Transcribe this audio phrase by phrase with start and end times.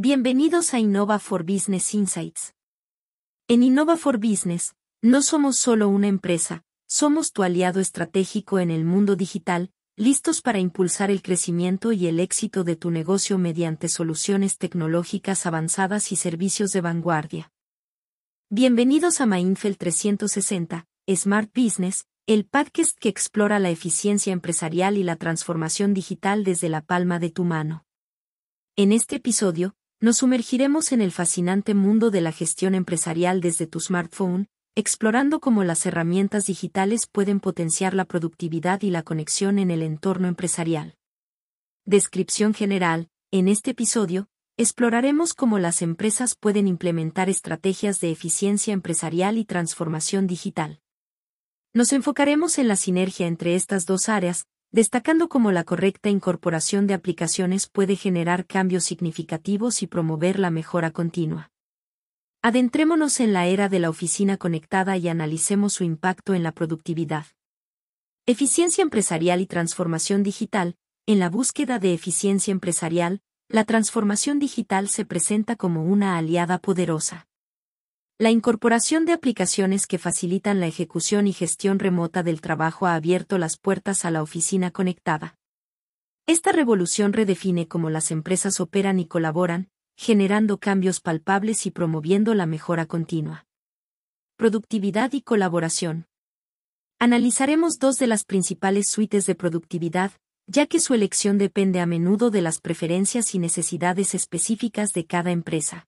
[0.00, 2.54] Bienvenidos a Innova for Business Insights.
[3.48, 8.84] En Innova for Business, no somos solo una empresa, somos tu aliado estratégico en el
[8.84, 14.56] mundo digital, listos para impulsar el crecimiento y el éxito de tu negocio mediante soluciones
[14.56, 17.50] tecnológicas avanzadas y servicios de vanguardia.
[18.50, 25.16] Bienvenidos a Mainfeld 360, Smart Business, el podcast que explora la eficiencia empresarial y la
[25.16, 27.84] transformación digital desde la palma de tu mano.
[28.76, 33.80] En este episodio, nos sumergiremos en el fascinante mundo de la gestión empresarial desde tu
[33.80, 39.82] smartphone, explorando cómo las herramientas digitales pueden potenciar la productividad y la conexión en el
[39.82, 40.94] entorno empresarial.
[41.84, 49.36] Descripción general, en este episodio, exploraremos cómo las empresas pueden implementar estrategias de eficiencia empresarial
[49.36, 50.80] y transformación digital.
[51.74, 56.94] Nos enfocaremos en la sinergia entre estas dos áreas, destacando cómo la correcta incorporación de
[56.94, 61.50] aplicaciones puede generar cambios significativos y promover la mejora continua.
[62.42, 67.26] Adentrémonos en la era de la oficina conectada y analicemos su impacto en la productividad.
[68.26, 70.76] Eficiencia empresarial y transformación digital.
[71.06, 77.27] En la búsqueda de eficiencia empresarial, la transformación digital se presenta como una aliada poderosa.
[78.20, 83.38] La incorporación de aplicaciones que facilitan la ejecución y gestión remota del trabajo ha abierto
[83.38, 85.36] las puertas a la oficina conectada.
[86.26, 92.46] Esta revolución redefine cómo las empresas operan y colaboran, generando cambios palpables y promoviendo la
[92.46, 93.46] mejora continua.
[94.36, 96.06] Productividad y colaboración.
[96.98, 100.10] Analizaremos dos de las principales suites de productividad,
[100.48, 105.30] ya que su elección depende a menudo de las preferencias y necesidades específicas de cada
[105.30, 105.87] empresa.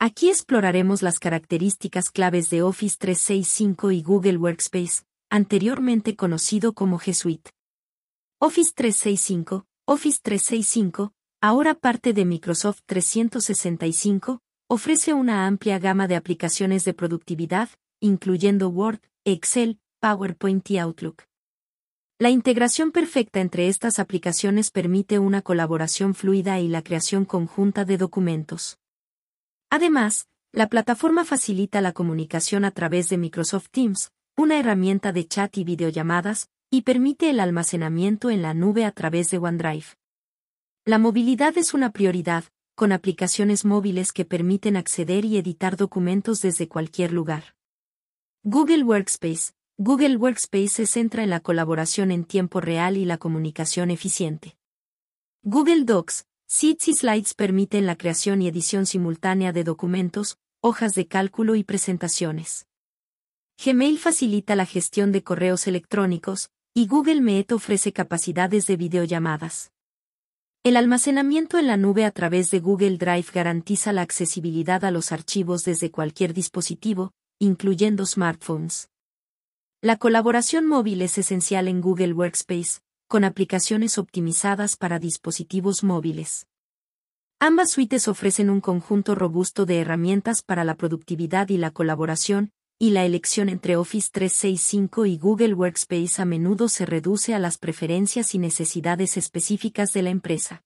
[0.00, 7.12] Aquí exploraremos las características claves de Office 365 y Google Workspace, anteriormente conocido como G
[7.14, 7.50] Suite.
[8.38, 16.84] Office 365, Office 365, ahora parte de Microsoft 365, ofrece una amplia gama de aplicaciones
[16.84, 21.24] de productividad, incluyendo Word, Excel, PowerPoint y Outlook.
[22.20, 27.98] La integración perfecta entre estas aplicaciones permite una colaboración fluida y la creación conjunta de
[27.98, 28.78] documentos.
[29.70, 35.58] Además, la plataforma facilita la comunicación a través de Microsoft Teams, una herramienta de chat
[35.58, 39.86] y videollamadas, y permite el almacenamiento en la nube a través de OneDrive.
[40.84, 46.68] La movilidad es una prioridad, con aplicaciones móviles que permiten acceder y editar documentos desde
[46.68, 47.56] cualquier lugar.
[48.44, 49.52] Google Workspace.
[49.76, 54.56] Google Workspace se centra en la colaboración en tiempo real y la comunicación eficiente.
[55.42, 61.56] Google Docs Y Slides permiten la creación y edición simultánea de documentos, hojas de cálculo
[61.56, 62.66] y presentaciones.
[63.62, 69.72] Gmail facilita la gestión de correos electrónicos, y Google Meet ofrece capacidades de videollamadas.
[70.64, 75.12] El almacenamiento en la nube a través de Google Drive garantiza la accesibilidad a los
[75.12, 78.88] archivos desde cualquier dispositivo, incluyendo smartphones.
[79.82, 86.46] La colaboración móvil es esencial en Google Workspace, con aplicaciones optimizadas para dispositivos móviles.
[87.40, 92.90] Ambas suites ofrecen un conjunto robusto de herramientas para la productividad y la colaboración, y
[92.90, 98.34] la elección entre Office 365 y Google Workspace a menudo se reduce a las preferencias
[98.34, 100.62] y necesidades específicas de la empresa.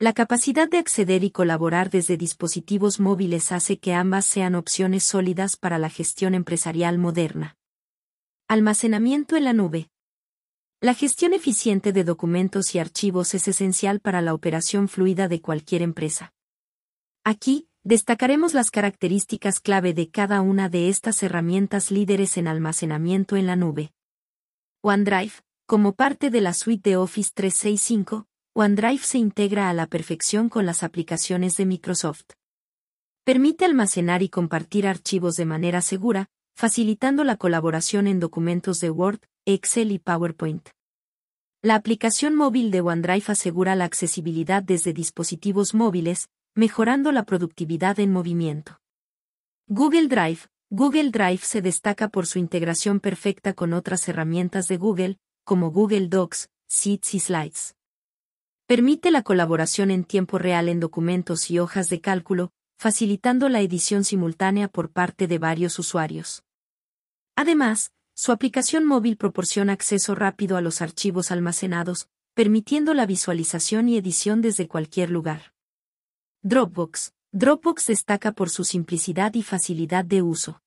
[0.00, 5.56] La capacidad de acceder y colaborar desde dispositivos móviles hace que ambas sean opciones sólidas
[5.56, 7.56] para la gestión empresarial moderna.
[8.48, 9.88] Almacenamiento en la nube.
[10.84, 15.80] La gestión eficiente de documentos y archivos es esencial para la operación fluida de cualquier
[15.80, 16.34] empresa.
[17.24, 23.46] Aquí, destacaremos las características clave de cada una de estas herramientas líderes en almacenamiento en
[23.46, 23.94] la nube.
[24.82, 25.32] OneDrive,
[25.64, 30.66] como parte de la suite de Office 365, OneDrive se integra a la perfección con
[30.66, 32.26] las aplicaciones de Microsoft.
[33.24, 39.20] Permite almacenar y compartir archivos de manera segura, facilitando la colaboración en documentos de Word,
[39.46, 40.73] Excel y PowerPoint.
[41.64, 48.12] La aplicación móvil de OneDrive asegura la accesibilidad desde dispositivos móviles, mejorando la productividad en
[48.12, 48.82] movimiento.
[49.66, 50.40] Google Drive.
[50.68, 56.08] Google Drive se destaca por su integración perfecta con otras herramientas de Google, como Google
[56.08, 57.74] Docs, Sheets y Slides.
[58.66, 64.04] Permite la colaboración en tiempo real en documentos y hojas de cálculo, facilitando la edición
[64.04, 66.44] simultánea por parte de varios usuarios.
[67.36, 73.96] Además, su aplicación móvil proporciona acceso rápido a los archivos almacenados, permitiendo la visualización y
[73.96, 75.52] edición desde cualquier lugar.
[76.42, 77.12] Dropbox.
[77.32, 80.62] Dropbox destaca por su simplicidad y facilidad de uso.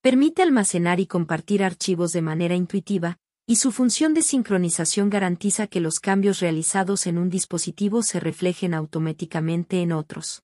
[0.00, 5.80] Permite almacenar y compartir archivos de manera intuitiva, y su función de sincronización garantiza que
[5.80, 10.42] los cambios realizados en un dispositivo se reflejen automáticamente en otros.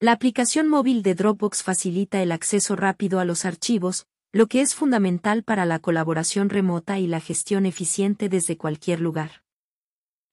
[0.00, 4.76] La aplicación móvil de Dropbox facilita el acceso rápido a los archivos, lo que es
[4.76, 9.42] fundamental para la colaboración remota y la gestión eficiente desde cualquier lugar.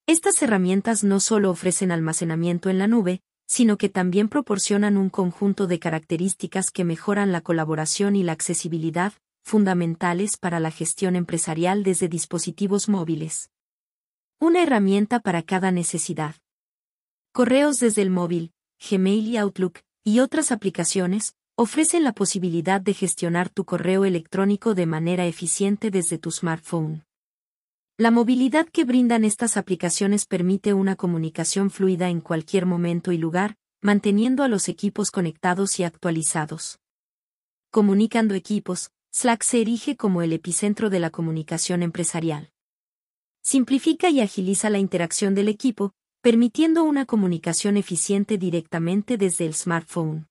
[0.06, 5.68] Estas herramientas no solo ofrecen almacenamiento en la nube, sino que también proporcionan un conjunto
[5.68, 9.14] de características que mejoran la colaboración y la accesibilidad,
[9.44, 13.50] fundamentales para la gestión empresarial desde dispositivos móviles.
[14.40, 16.36] Una herramienta para cada necesidad.
[17.32, 23.50] Correos desde el móvil, Gmail y Outlook, y otras aplicaciones, ofrecen la posibilidad de gestionar
[23.50, 27.04] tu correo electrónico de manera eficiente desde tu smartphone.
[27.98, 33.56] La movilidad que brindan estas aplicaciones permite una comunicación fluida en cualquier momento y lugar,
[33.82, 36.78] manteniendo a los equipos conectados y actualizados.
[37.72, 42.52] Comunicando equipos, Slack se erige como el epicentro de la comunicación empresarial.
[43.42, 50.27] Simplifica y agiliza la interacción del equipo, permitiendo una comunicación eficiente directamente desde el smartphone.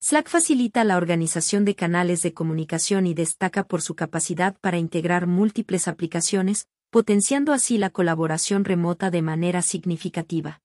[0.00, 5.26] Slack facilita la organización de canales de comunicación y destaca por su capacidad para integrar
[5.26, 10.60] múltiples aplicaciones, potenciando así la colaboración remota de manera significativa.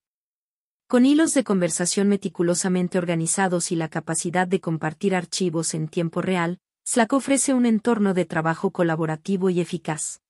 [0.87, 6.59] Con hilos de conversación meticulosamente organizados y la capacidad de compartir archivos en tiempo real,
[6.85, 10.21] Slack ofrece un entorno de trabajo colaborativo y eficaz.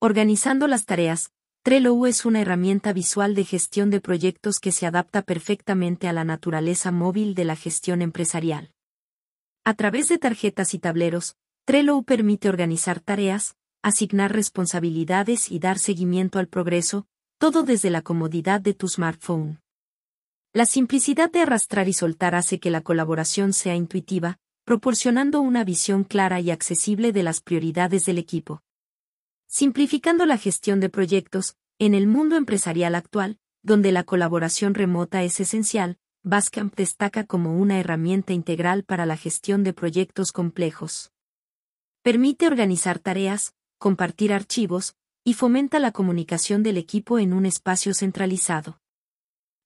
[0.00, 1.33] Organizando las tareas,
[1.64, 6.22] Trello es una herramienta visual de gestión de proyectos que se adapta perfectamente a la
[6.22, 8.70] naturaleza móvil de la gestión empresarial.
[9.64, 16.38] A través de tarjetas y tableros, Trello permite organizar tareas, asignar responsabilidades y dar seguimiento
[16.38, 17.06] al progreso,
[17.38, 19.62] todo desde la comodidad de tu smartphone.
[20.52, 24.36] La simplicidad de arrastrar y soltar hace que la colaboración sea intuitiva,
[24.66, 28.60] proporcionando una visión clara y accesible de las prioridades del equipo.
[29.56, 35.38] Simplificando la gestión de proyectos, en el mundo empresarial actual, donde la colaboración remota es
[35.38, 41.12] esencial, Basecamp destaca como una herramienta integral para la gestión de proyectos complejos.
[42.02, 48.80] Permite organizar tareas, compartir archivos, y fomenta la comunicación del equipo en un espacio centralizado.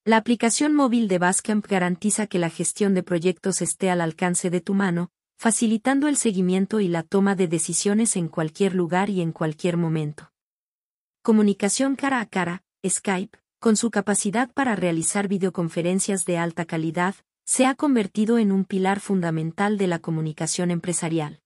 [0.04, 4.60] La aplicación móvil de Basecamp garantiza que la gestión de proyectos esté al alcance de
[4.60, 9.30] tu mano, facilitando el seguimiento y la toma de decisiones en cualquier lugar y en
[9.30, 10.32] cualquier momento.
[11.22, 17.14] Comunicación cara a cara, Skype, con su capacidad para realizar videoconferencias de alta calidad,
[17.44, 21.40] se ha convertido en un pilar fundamental de la comunicación empresarial.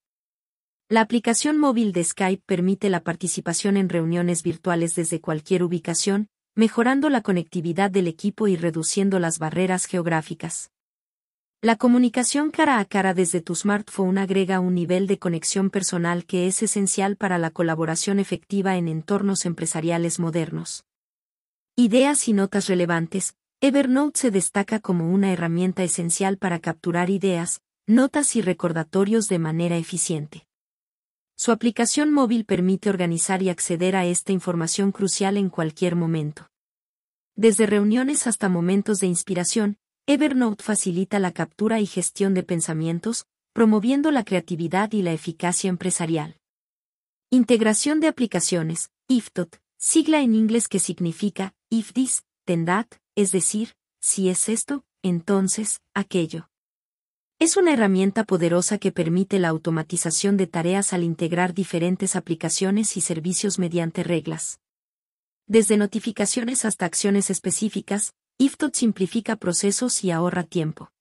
[0.89, 7.09] La aplicación móvil de Skype permite la participación en reuniones virtuales desde cualquier ubicación, mejorando
[7.09, 10.72] la conectividad del equipo y reduciendo las barreras geográficas.
[11.63, 16.45] La comunicación cara a cara desde tu smartphone agrega un nivel de conexión personal que
[16.45, 20.83] es esencial para la colaboración efectiva en entornos empresariales modernos.
[21.77, 23.37] Ideas y notas relevantes.
[23.61, 29.77] Evernote se destaca como una herramienta esencial para capturar ideas, notas y recordatorios de manera
[29.77, 30.45] eficiente.
[31.37, 36.49] Su aplicación móvil permite organizar y acceder a esta información crucial en cualquier momento.
[37.37, 44.11] Desde reuniones hasta momentos de inspiración, Evernote facilita la captura y gestión de pensamientos, promoviendo
[44.11, 46.41] la creatividad y la eficacia empresarial.
[47.29, 53.75] Integración de aplicaciones, IFTOT, sigla en inglés que significa if this, then that, es decir,
[54.01, 56.49] si es esto, entonces, aquello.
[57.39, 63.01] Es una herramienta poderosa que permite la automatización de tareas al integrar diferentes aplicaciones y
[63.01, 64.59] servicios mediante reglas.
[65.47, 70.91] Desde notificaciones hasta acciones específicas, IFTOT simplifica procesos y ahorra tiempo.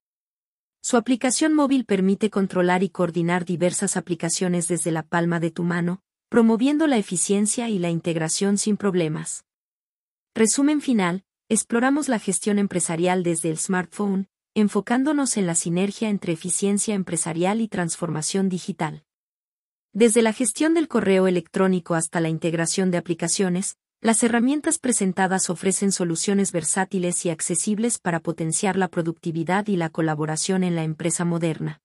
[0.82, 6.02] Su aplicación móvil permite controlar y coordinar diversas aplicaciones desde la palma de tu mano,
[6.28, 9.44] promoviendo la eficiencia y la integración sin problemas.
[10.34, 16.94] Resumen final, exploramos la gestión empresarial desde el smartphone, enfocándonos en la sinergia entre eficiencia
[16.94, 19.04] empresarial y transformación digital.
[19.94, 25.92] Desde la gestión del correo electrónico hasta la integración de aplicaciones, las herramientas presentadas ofrecen
[25.92, 31.80] soluciones versátiles y accesibles para potenciar la productividad y la colaboración en la empresa moderna.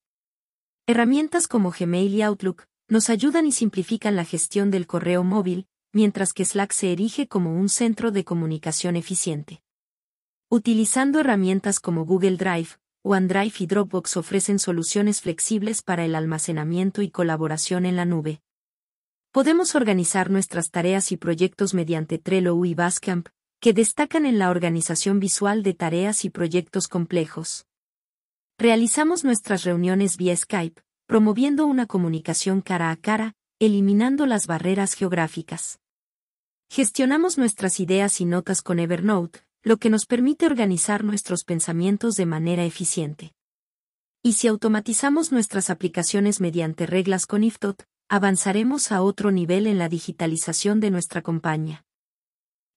[0.88, 6.34] Herramientas como Gmail y Outlook nos ayudan y simplifican la gestión del correo móvil, mientras
[6.34, 9.62] que Slack se erige como un centro de comunicación eficiente.
[10.50, 12.70] Utilizando herramientas como Google Drive,
[13.04, 18.42] OneDrive y Dropbox ofrecen soluciones flexibles para el almacenamiento y colaboración en la nube.
[19.38, 23.28] Podemos organizar nuestras tareas y proyectos mediante Trello y Basecamp,
[23.62, 27.68] que destacan en la organización visual de tareas y proyectos complejos.
[28.58, 35.78] Realizamos nuestras reuniones vía Skype, promoviendo una comunicación cara a cara, eliminando las barreras geográficas.
[36.72, 42.26] Gestionamos nuestras ideas y notas con Evernote, lo que nos permite organizar nuestros pensamientos de
[42.26, 43.36] manera eficiente.
[44.24, 49.90] Y si automatizamos nuestras aplicaciones mediante reglas con IFTOT, avanzaremos a otro nivel en la
[49.90, 51.86] digitalización de nuestra compañía.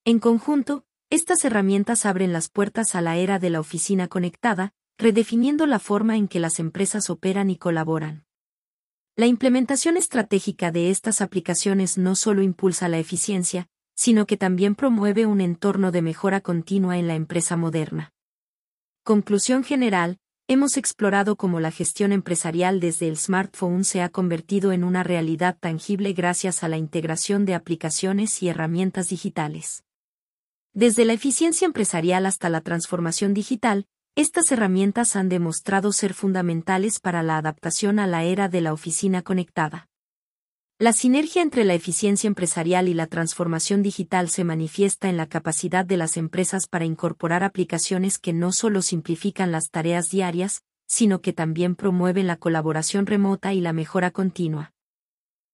[0.04, 5.66] En conjunto, estas herramientas abren las puertas a la era de la oficina conectada, redefiniendo
[5.66, 8.26] la forma en que las empresas operan y colaboran.
[9.16, 15.26] La implementación estratégica de estas aplicaciones no solo impulsa la eficiencia, sino que también promueve
[15.26, 18.12] un entorno de mejora continua en la empresa moderna.
[19.02, 20.19] Conclusión general,
[20.52, 25.56] hemos explorado cómo la gestión empresarial desde el smartphone se ha convertido en una realidad
[25.60, 29.84] tangible gracias a la integración de aplicaciones y herramientas digitales.
[30.72, 37.22] Desde la eficiencia empresarial hasta la transformación digital, estas herramientas han demostrado ser fundamentales para
[37.22, 39.89] la adaptación a la era de la oficina conectada.
[40.80, 45.84] La sinergia entre la eficiencia empresarial y la transformación digital se manifiesta en la capacidad
[45.84, 51.34] de las empresas para incorporar aplicaciones que no solo simplifican las tareas diarias, sino que
[51.34, 54.72] también promueven la colaboración remota y la mejora continua.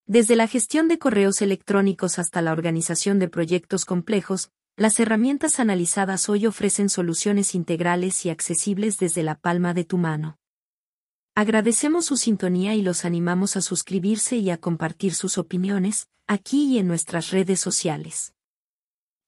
[0.06, 6.28] Desde la gestión de correos electrónicos hasta la organización de proyectos complejos, las herramientas analizadas
[6.28, 10.38] hoy ofrecen soluciones integrales y accesibles desde la palma de tu mano.
[11.38, 16.78] Agradecemos su sintonía y los animamos a suscribirse y a compartir sus opiniones, aquí y
[16.78, 18.32] en nuestras redes sociales.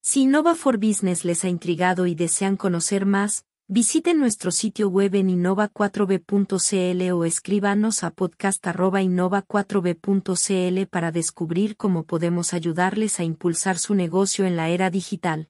[0.01, 5.13] Si Innova for Business les ha intrigado y desean conocer más, visiten nuestro sitio web
[5.13, 14.47] en innova4b.cl o escríbanos a podcast.innova4b.cl para descubrir cómo podemos ayudarles a impulsar su negocio
[14.47, 15.47] en la era digital.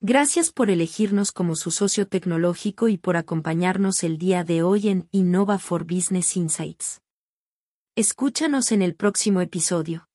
[0.00, 5.08] Gracias por elegirnos como su socio tecnológico y por acompañarnos el día de hoy en
[5.10, 7.00] Innova for Business Insights.
[7.96, 10.07] Escúchanos en el próximo episodio.